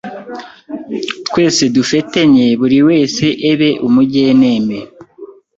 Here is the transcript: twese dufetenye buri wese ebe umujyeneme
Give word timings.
twese 1.27 1.63
dufetenye 1.75 2.45
buri 2.59 2.79
wese 2.87 3.25
ebe 3.51 3.69
umujyeneme 3.87 4.77